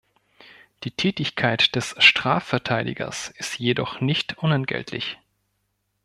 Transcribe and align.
Die 0.83 0.89
Tätigkeit 0.89 1.75
des 1.75 1.93
Strafverteidigers 1.99 3.29
ist 3.37 3.59
jedoch 3.59 4.01
nicht 4.01 4.35
unentgeltlich. 4.39 5.19